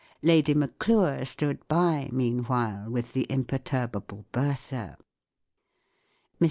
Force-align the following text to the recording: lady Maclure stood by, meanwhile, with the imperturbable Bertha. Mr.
lady 0.23 0.55
Maclure 0.55 1.23
stood 1.23 1.67
by, 1.67 2.09
meanwhile, 2.11 2.89
with 2.89 3.13
the 3.13 3.27
imperturbable 3.29 4.25
Bertha. 4.31 4.97
Mr. 4.99 5.03